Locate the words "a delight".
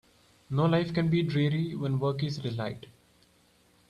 2.39-2.87